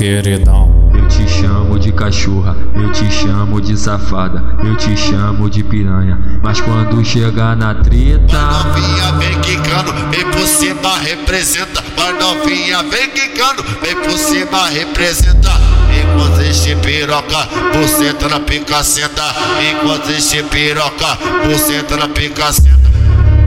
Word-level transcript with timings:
queridão. 0.00 0.90
Eu 0.94 1.06
te 1.08 1.28
chamo 1.28 1.78
de 1.78 1.92
cachorra, 1.92 2.56
eu 2.74 2.90
te 2.90 3.10
chamo 3.10 3.60
de 3.60 3.76
safada, 3.76 4.42
eu 4.64 4.74
te 4.74 4.96
chamo 4.96 5.50
de 5.50 5.62
piranha. 5.62 6.18
Mas 6.42 6.58
quando 6.58 7.04
chegar 7.04 7.54
na 7.54 7.74
treta. 7.74 8.38
Novinha 8.40 9.12
vem 9.18 9.38
quicando, 9.40 9.92
vem 10.10 10.24
por 10.30 10.46
cima 10.46 10.96
representa. 10.98 11.84
Mas 11.98 12.18
novinha 12.18 12.82
vem 12.84 13.10
quicando, 13.10 13.62
vem 13.82 13.94
por 13.96 14.16
cima 14.18 14.68
representa. 14.70 15.50
Enquanto 15.92 16.40
este 16.40 16.74
piroca, 16.76 17.48
você 17.74 18.14
tá 18.14 18.28
na 18.28 18.40
pica 18.40 18.82
senta. 18.82 19.34
Enquanto 19.70 20.10
este 20.10 20.42
piroca, 20.44 21.18
você 21.44 21.82
tá 21.82 21.96
na 21.98 22.08
pica 22.08 22.50
senta. 22.52 22.70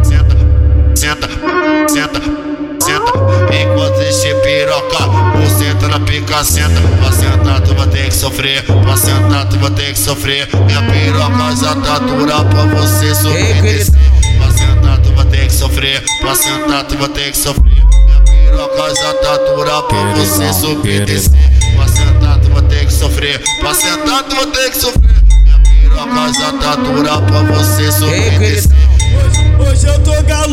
Senta, 0.04 0.38
senta, 0.96 1.30
senta, 1.88 2.22
senta. 2.80 3.12
Enquanto 3.52 4.02
este 4.02 4.36
piroca, 4.36 5.33
você 6.24 6.24
tá 6.24 6.24
na 6.24 6.30
pica 6.30 6.44
senta. 6.44 6.82
Pra 7.00 7.12
sentar, 7.12 7.62
tu 7.62 7.76
vai 7.76 7.88
ter 7.88 8.08
que 8.08 8.16
sofrer. 8.16 8.64
Pra 8.64 8.98
sentar, 8.98 9.50
tu 9.50 9.60
vai 9.60 9.72
ter 9.72 9.94
que 9.94 10.00
sofrer. 10.00 10.50
Minha 10.66 10.82
piroca 10.82 11.56
já 11.56 11.76
tá 11.76 12.00
dura 12.00 12.44
pra 12.46 12.66
você 12.66 13.16
subir. 13.16 13.92
Pra 14.38 14.52
sentar, 14.52 14.98
tu 15.00 15.12
vai 15.16 15.26
ter 15.26 15.48
que 15.48 15.54
sofrer. 15.54 16.04
Pra 16.22 16.36
sentar, 16.36 16.84
tu 16.86 16.98
vai 16.98 17.10
ter 17.10 17.32
que 17.32 17.38
sofrer. 17.38 17.64
Minha 17.66 18.22
piroca 18.22 18.96
já 18.96 19.14
tá 19.14 19.38
dura 19.38 19.82
pra 19.84 20.14
você 20.14 20.54
subir. 20.54 21.06
Pra 21.76 21.88
sentar, 21.88 22.40
tu 22.40 22.50
vai 22.50 22.62
ter 22.64 22.86
que 22.86 22.94
sofrer. 22.94 23.42
Pra 23.60 23.74
sentar, 23.74 24.24
tu 24.24 24.36
vai 24.36 24.46
ter 24.48 24.72
que 24.72 24.78
sofrer. 24.78 25.24
Minha 25.44 25.60
piroca 25.60 26.34
já 26.34 26.52
tá 26.54 26.76
dura 26.76 27.22
pra 27.22 27.44
você 27.44 27.92
subir 27.92 28.34
e 28.34 28.40
descer. 28.40 28.72
Hoje 29.60 29.88
eu 29.88 30.00
tô 30.00 30.22
galuto, 30.24 30.53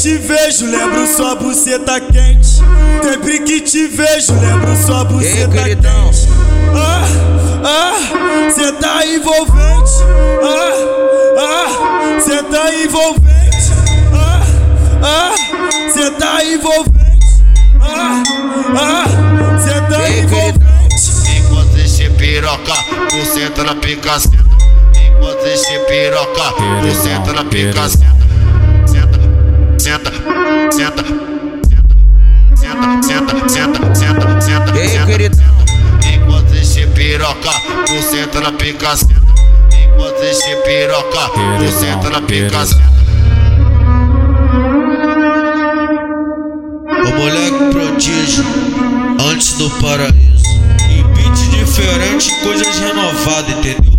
te 0.00 0.16
vejo, 0.16 0.64
lembro 0.64 1.06
sua 1.06 1.34
buceta 1.34 2.00
quente. 2.00 2.46
Sempre 3.02 3.40
que 3.40 3.60
te 3.60 3.86
vejo, 3.86 4.32
lembro 4.40 4.74
sua 4.86 5.04
buceta 5.04 5.62
quente. 5.64 6.26
Ah, 6.74 7.04
ah, 7.64 8.50
cê 8.50 8.72
tá 8.72 9.06
envolvente. 9.06 9.92
Ah, 10.42 10.72
ah, 11.38 12.20
cê 12.20 12.42
tá 12.44 12.74
envolvente. 12.74 13.72
Ah, 14.14 14.42
ah, 15.02 15.34
cê 15.92 16.10
tá 16.12 16.44
envolvente. 16.46 17.44
Ah, 17.82 18.22
ah, 18.76 19.58
cê 19.58 19.80
tá 19.82 20.08
Ei, 20.08 20.20
envolvente. 20.20 20.60
Enquanto 21.36 21.76
este 21.76 22.08
piroca, 22.10 22.74
você 23.10 23.50
tá 23.50 23.64
na 23.64 23.74
pica 23.74 24.18
senta. 24.18 24.38
Enquanto 24.96 25.46
este 25.46 25.78
piroca, 25.80 26.54
você 26.82 27.10
tá 27.26 27.32
na 27.34 27.44
pica. 27.44 27.86
Senta, 27.88 28.29
senta, 29.90 30.12
senta, 30.70 31.04
senta, 32.54 33.02
senta, 33.02 33.48
senta, 33.48 33.94
senta, 33.94 34.40
senta, 34.40 34.78
Ei, 34.78 34.88
senta. 34.88 35.06
queridão. 35.06 35.44
Enquanto 36.14 36.54
este 36.54 36.86
piroca, 36.86 37.50
você 37.88 38.24
tá 38.28 38.40
na 38.40 38.52
pica 38.52 38.96
senta. 38.96 39.20
Enquanto 39.74 40.22
este 40.22 40.54
piroca, 40.64 41.30
você 41.58 41.86
tá 42.00 42.10
na 42.10 42.22
pica 42.22 42.66
senta. 42.66 42.90
O 47.04 47.18
moleque 47.18 47.70
prodígio, 47.72 48.44
antes 49.28 49.54
do 49.54 49.68
paraíso. 49.70 50.44
Em 50.88 51.02
beat 51.14 51.36
diferente, 51.50 52.32
coisas 52.44 52.78
renovadas, 52.78 53.50
entendeu? 53.58 53.90